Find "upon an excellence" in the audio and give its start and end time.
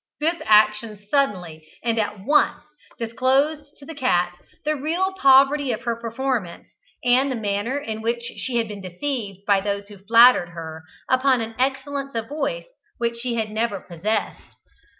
11.07-12.15